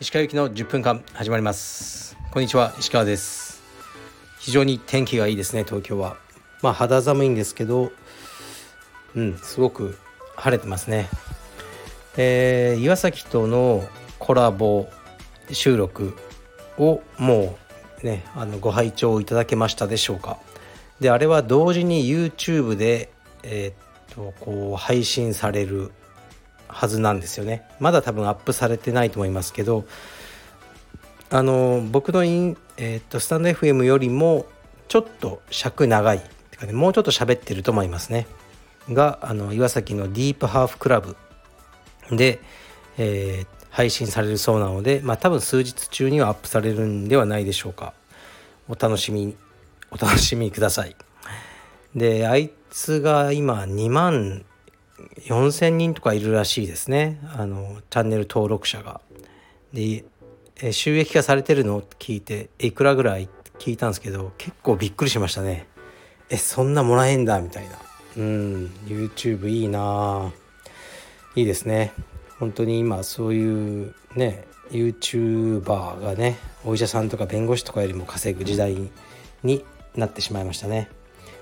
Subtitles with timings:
[0.00, 2.16] 石川行きの10分間始まります。
[2.32, 3.62] こんにちは石川です。
[4.40, 6.16] 非常に天気がいいですね東京は。
[6.62, 7.92] まあ肌寒いんですけど
[9.14, 9.96] うんすごく
[10.34, 11.08] 晴れてますね。
[12.16, 13.84] えー、岩崎との
[14.18, 14.88] コラボ
[15.52, 16.16] 収録
[16.76, 17.56] をも
[18.02, 20.38] うねあのご拝聴いただけましたでしょうか。
[20.98, 23.12] であれは同時に YouTube で
[23.42, 25.92] えー、っとこう配信される
[26.68, 27.62] はずなんですよね。
[27.78, 29.84] まだ多分アップされてないと思いますけど
[31.30, 34.46] あの僕のイン、えー、っとスタンド FM よりも
[34.88, 38.26] ちょっと尺長いてかねもうちょっと喋ってると思いますね。
[38.88, 41.16] があの岩崎のディープハーフクラブ
[42.10, 42.40] で、
[42.98, 47.92] えー、配信されるそうなのでまあ多分数日中にはアップされるんではないでしょうか。
[48.68, 49.36] お楽しみ
[49.90, 50.96] お楽しみください。
[51.94, 54.44] であいつが今2万
[55.26, 59.00] 4,000人とかいるらしいですねあのチャンネル登録者が。
[59.72, 60.04] で
[60.72, 65.66] 収益化されてるのって聞いていくらぐらい聞いたんですけど結構びっくりしましたね。
[66.28, 67.78] えそんなもらえんだみたいな。
[68.16, 70.32] うん YouTube いいな
[71.34, 71.92] いいですね。
[72.38, 78.76] 本当に今そういうね YouTuber がねお医者さんとか弁護士とかよりも稼ぐ時代
[79.42, 80.88] になってしまいましたね。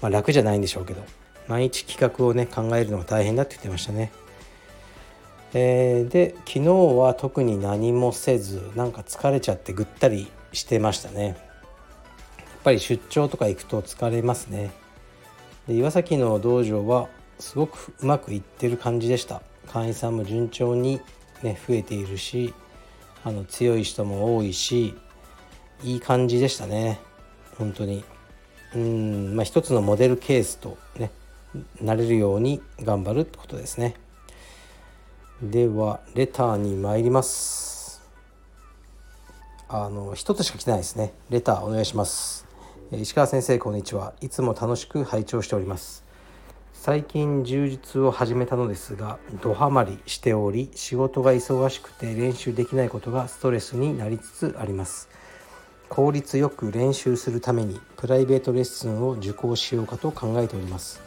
[0.00, 1.02] まあ楽じゃないんでしょうけど。
[1.50, 4.12] 毎日企画をね考えるのが大変だって言ってましたね。
[5.52, 6.60] えー、で昨日
[6.96, 11.26] は特に何もせずなんか疲れちゃってぐったりしてましたね。
[11.26, 11.36] やっ
[12.62, 14.70] ぱり出張とか行くと疲れますね。
[15.66, 17.08] で岩崎の道場は
[17.40, 19.42] すごくうまくいってる感じでした。
[19.66, 21.00] 会員さんも順調に
[21.42, 22.54] ね増えているし
[23.24, 24.94] あの強い人も多いし
[25.82, 27.00] いい感じでしたね
[27.56, 28.04] 本当に
[28.74, 31.10] うんまあ一つのモデルケースとね
[31.80, 33.94] なれるように頑張るってことですね。
[35.42, 38.02] ではレターに参ります。
[39.68, 41.12] あの一つしか来てないですね。
[41.30, 42.46] レターお願いします。
[42.92, 44.14] 石川先生こんにちは。
[44.20, 46.04] いつも楽しく拝聴しております。
[46.74, 55.08] 最近充実を始めたのですがドハマりしており仕事が忙しくて練習できないことがストレスになりつつあります。
[55.90, 61.02] 効率よく練習するためにプライベートレッスンを受講しようかと考えております。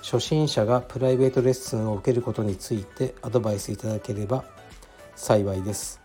[0.00, 4.44] 初心者がプライベートレッスンを受けることについてアドバイスいただければ
[5.16, 6.00] 幸いです。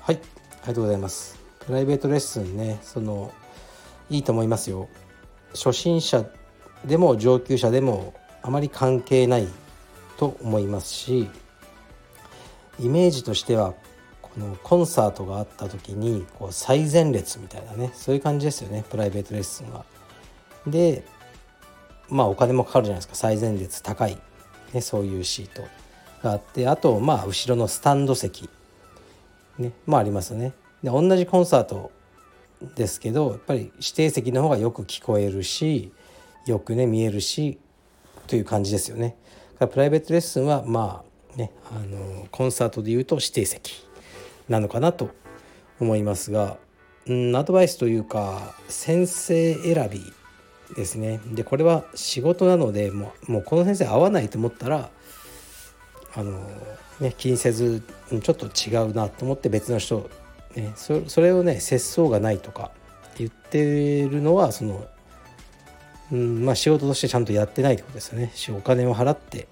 [0.00, 1.38] はいありがとうございます。
[1.60, 3.30] プライベートレッスンねその
[4.08, 4.88] いいと思いますよ。
[5.52, 6.24] 初心者
[6.86, 9.48] でも上級者でもあまり関係ない
[10.16, 11.28] と思いますし
[12.80, 13.74] イメージとしては
[14.38, 19.84] のコンサートがあった時にこう最前列みたいなねそういう感じですよねプライベートレッスンは。
[20.66, 21.04] で
[22.08, 24.18] まあお金もかかるじゃないですか最前列高い、
[24.72, 25.62] ね、そういうシート
[26.22, 28.48] があってあとまあ後ろのスタンド席
[29.58, 30.52] ねまありますよね。
[30.82, 31.90] で同じコンサート
[32.76, 35.92] ですけどやっぱり指定席の方がよく聞こえるし
[36.46, 37.58] よくね見えるし
[38.26, 39.16] という感じですよね。
[39.58, 41.02] プライベートレッスンはま
[41.34, 43.87] あねあのコンサートでいうと指定席
[44.48, 45.10] なのかなと
[45.80, 46.56] 思いますが、
[47.06, 50.02] うん、アドバイスというか先生選び
[50.74, 54.90] ですねでこれは仕事なのでもうもうこの先生合わないと思ったら
[56.14, 56.40] あの、
[57.00, 57.82] ね、気にせず
[58.22, 60.10] ちょっと違うなと思って別の人、
[60.56, 62.70] ね、そそれをね節操がないとか
[63.16, 64.86] 言ってるのはその、
[66.12, 69.48] うんまあ、仕事としてちゃんとやってないってことですよねお金を払って、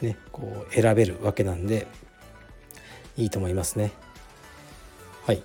[0.00, 1.86] ね、こう選べるわけなんで
[3.16, 3.92] いいと思いますね。
[5.26, 5.42] はい。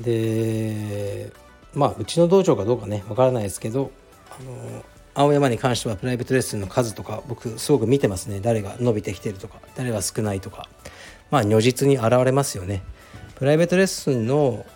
[0.00, 1.32] で
[1.72, 3.90] まあうちの道場かどうかねわからないですけど
[4.30, 4.84] あの
[5.14, 8.40] 青山に関してはプライベートレッスンの数とか僕すごく見てますね。
[8.40, 10.68] 誰が伸びてきてるとか誰が少ないとか。
[11.30, 12.82] まあ如実に現れますよね。
[13.36, 14.66] プライベートレッスンの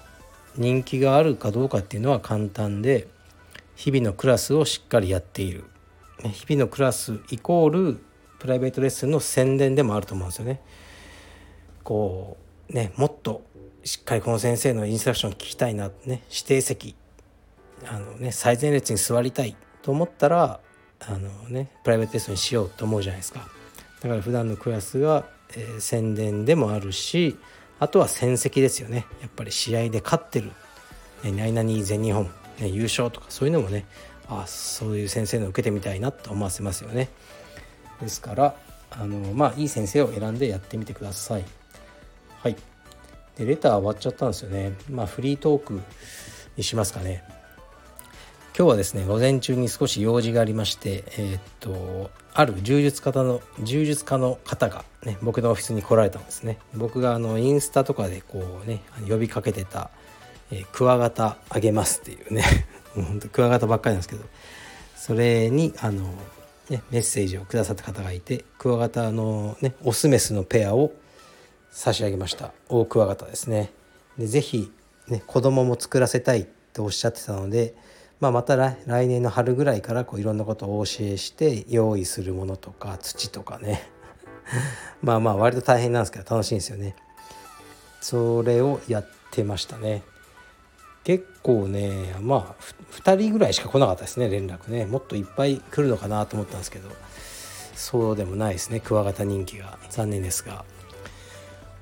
[0.56, 3.06] 人気があるかどうかっていうのは簡単で
[3.76, 5.64] 日々のクラスをしっかりやっている。
[6.22, 8.00] 日々のクラスイコール
[8.38, 10.60] プライベートレッスンの宣伝でもあると思うんですよね。
[11.84, 13.42] こうねもっと
[13.84, 16.94] しっかりこの先生のインストラクション聞きたいなね指定席
[17.86, 20.60] あのね最前列に座りたいと思ったら
[21.00, 23.46] あのねプライベートテストにしようと思うじゃないですか。
[24.00, 25.24] だから普段のクラスが、
[25.56, 27.36] えー、宣伝でもあるし
[27.80, 29.06] あとは戦績ですよね。
[29.20, 30.52] やっぱり試合で勝ってる、
[31.24, 32.30] ね、何々全日本、
[32.60, 33.86] ね、優勝とかそういうのもね
[34.28, 37.08] あそういう先生の受けてみたいなと思わせますよね。
[38.00, 38.54] ですから
[38.90, 41.44] あのまあいい先生を選んでやってみてください。
[42.48, 42.56] はい。
[43.36, 44.72] でレター終わっちゃったんですよね。
[44.90, 45.80] まあフリートーク
[46.56, 47.22] にしますかね。
[48.56, 56.58] 今日はですね午前中に少し用事がありましてえー、っとある柔術家の柔術家の方が、ね、僕のオフィスに来られたんですね。
[56.74, 59.90] 僕があのインスタとかでこうね呼びかけてた、
[60.50, 62.44] えー、クワガタあげますっていうね。
[62.96, 64.24] 本当クワガタばっかりなんですけど。
[64.96, 66.02] それにあの、
[66.68, 70.92] ね、メッセージをくださった方がいてクワガタの、ね、オスメスのペアを
[71.70, 72.52] 差し上げました。
[72.68, 73.72] 大クワガタですね。
[74.18, 74.72] でぜひ、
[75.08, 77.74] ね、子供も作らせたいとおっしゃってたので
[78.20, 78.76] まあ、また来
[79.06, 83.88] 年の春ぐらいからこういろんなことをお教えして用意するものとか土とかね。
[85.02, 86.96] まあまあ割と大変なんですけど楽しいんですよね。
[88.00, 90.02] それをやってましたね。
[91.04, 92.62] 結構ねまあ
[92.92, 94.84] 2人ぐらいしか来なかったですね連絡ね。
[94.84, 96.88] もっといっぱい来るのかなと思ったんですけど。
[97.76, 99.78] そうでもないですねクワガタ人気が。
[99.90, 100.64] 残念ですが。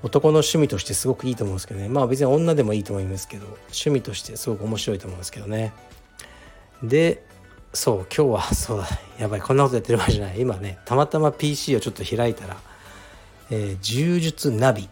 [0.03, 1.89] 男の趣味としてすごくいいと思うんですけどね。
[1.89, 5.73] まあ別に女でもいいと思いますけど趣味としてすごく面白いと思うんですけどね。
[6.83, 7.25] で
[7.73, 8.89] そう今日は そうだ
[9.19, 10.41] やばいこんなことやってる場合じゃない。
[10.41, 12.57] 今ねたまたま PC をちょっと開いたら、
[13.51, 14.89] えー、柔術ナビ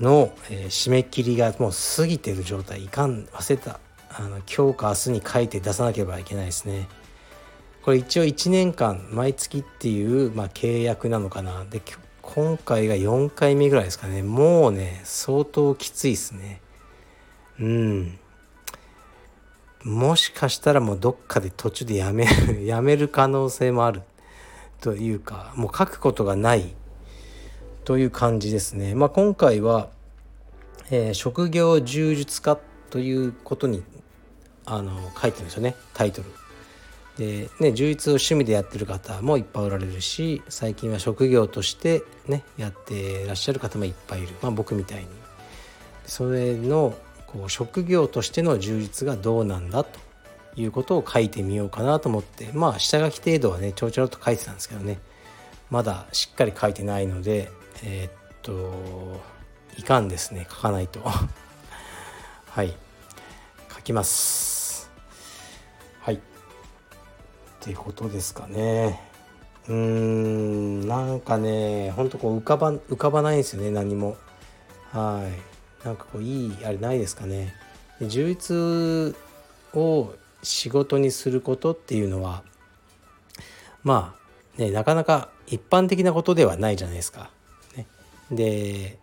[0.00, 3.80] の、えー、締め切りがもう過ぎてる状態いかん忘れた。
[4.14, 6.86] あの今日か明日に書いて出さなければいけないですね。
[7.82, 11.64] これ一応1年間毎月っていう、まあ、契約なのかな。
[11.64, 11.80] で
[12.22, 14.22] 今回が4回目ぐらいですかね。
[14.22, 16.60] もうね相当きついですね。
[17.60, 18.18] うん。
[19.84, 24.02] もしかしたらもうどっかで途中でやめる やめる可能性もある。
[24.80, 26.74] というかもう書くことがない。
[27.84, 28.94] という感じですね。
[28.94, 29.88] まあ、今回は、
[30.90, 32.56] えー、職業柔術家
[32.90, 33.82] ということに
[34.64, 36.41] あの書いてるんですよねタイトル。
[37.18, 45.06] でね柔術を趣味でやってる方もいっぱいおられるし最近は職業としてねやってらっしゃる方もいっぱいいる、まあ、僕みたいに。
[46.06, 46.94] それの
[47.26, 50.00] こう職業としての充実がどうなんだと
[50.56, 52.50] いうことを書いてみようかなと思って。
[52.52, 54.98] まあ下書き程度はねちょろちょろと書いてたんですけどね。
[55.70, 57.50] まだしっかり書いてないので
[57.82, 58.12] えー、っ
[58.42, 59.20] と
[59.78, 60.46] いかんですね。
[60.50, 61.00] 書かないと。
[62.50, 62.76] はい。
[63.74, 64.90] 書きます。
[66.00, 66.20] はい。
[67.62, 69.00] っていうことですかね
[69.68, 74.16] うーんなんかねほんとこう浮かば浮かばないんですよね何も
[74.90, 75.24] は
[75.82, 77.54] いなんかこういいあれないですかね。
[78.00, 79.16] 充実
[79.76, 82.42] を仕事にすることっていうのは
[83.84, 84.16] ま
[84.56, 87.30] あねなかなか一般的なことではないじゃないですか。
[87.76, 87.86] ね、
[88.30, 88.98] で、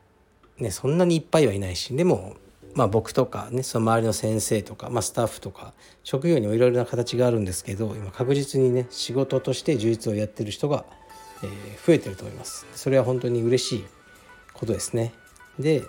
[0.57, 2.35] ね、そんなにいっぱいはいないしでも
[2.73, 5.73] まあ僕とかねその周りの先生とか、まあ、スタッフとか
[6.03, 10.85] 職業にもいろいろな形があるんですけど今確実にね仕事として充実をやってる人が、
[11.43, 12.65] えー、増えてると思います。
[12.75, 13.85] それは本当に嬉しい
[14.53, 15.13] ことですね。
[15.57, 15.83] で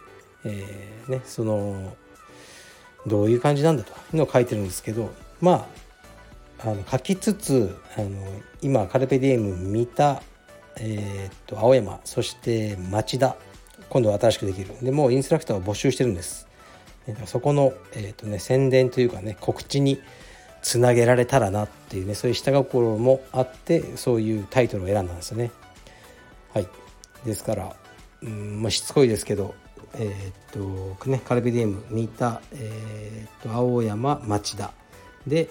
[0.45, 1.97] えー、ね、その
[3.07, 5.11] どういう感じなんだというのを書いてるんですけど
[5.41, 5.67] ま
[6.59, 8.11] ああの書きつつあの
[8.61, 10.23] 今カルペディエム見た、
[10.79, 13.37] えー、っと青山そして町田
[13.89, 16.50] 今度は新しくできるでもうインストラクターを募集してるんです。
[17.27, 20.01] そこの、えーとね、宣伝というかね告知に
[20.63, 25.51] つなげられたらなっていうねそういう下心もあってそういうタイトルを選んだんですよね。
[26.53, 26.69] はい、
[27.25, 27.75] ですから、
[28.23, 29.55] うんまあ、しつこいですけど
[29.95, 34.73] えー、っとねカルビディエム三田、えー、っと青山町田
[35.27, 35.49] で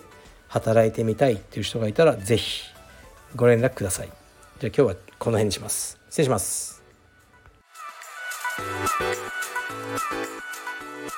[0.47, 2.63] 働いてみたいっていう人がいたら是非
[3.35, 4.09] ご連絡ください。
[4.59, 5.99] じゃあ今日はこの辺にします。
[6.09, 6.83] 失礼します。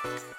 [0.03, 0.30] Thank you.